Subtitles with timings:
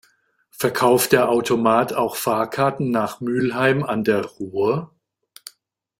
[0.49, 4.89] Verkauft der Automat auch Fahrkarten nach Mülheim an der Ruhr?